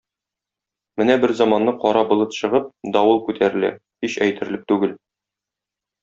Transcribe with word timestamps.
Менә 1.01 1.17
берзаманны 1.25 1.73
кара 1.83 2.01
болыт 2.13 2.33
чыгып, 2.37 2.71
давыл 2.97 3.21
күтәрелә, 3.27 3.69
һич 4.05 4.15
әйтерлек 4.27 4.65
түгел. 4.73 4.97